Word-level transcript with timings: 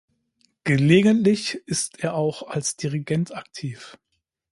Gelegentlich 0.63 1.53
ist 1.67 2.03
er 2.03 2.15
auch 2.15 2.41
als 2.47 2.75
Dirigent 2.75 3.35
aktiv. 3.35 3.99